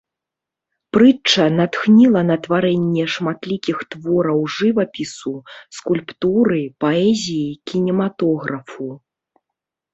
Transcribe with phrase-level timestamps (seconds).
[0.95, 5.35] Прытча натхніла на тварэнне шматлікіх твораў жывапісу,
[5.83, 8.93] скульптуры, паэзіі і кінематографу.